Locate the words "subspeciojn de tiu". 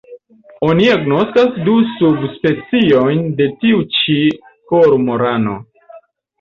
1.91-3.87